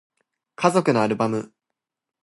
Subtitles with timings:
[0.55, 1.53] 家族のアルバム